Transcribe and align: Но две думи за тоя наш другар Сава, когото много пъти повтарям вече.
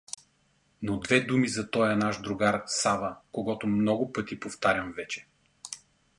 Но 0.81 0.97
две 0.99 1.19
думи 1.21 1.47
за 1.55 1.69
тоя 1.71 1.95
наш 1.97 2.21
другар 2.21 2.63
Сава, 2.65 3.15
когото 3.31 3.67
много 3.67 4.13
пъти 4.13 4.39
повтарям 4.39 4.91
вече. 4.95 5.27